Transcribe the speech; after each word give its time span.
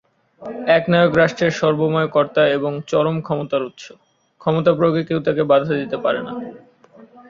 একনায়ক 0.77 1.11
রাষ্ট্রের 1.15 1.53
সর্বময় 1.53 2.09
কর্তা 2.15 2.43
এবং 2.57 2.71
চরম 2.87 3.15
ক্ষমতার 3.21 3.61
উৎস, 3.63 3.85
ক্ষমতা 4.41 4.71
প্রয়োগে 4.73 5.01
কেউ 5.03 5.19
তাকে 5.19 5.43
বাধা 5.43 5.73
দিতে 5.73 5.97
পারে 5.97 6.19
না। 6.27 6.33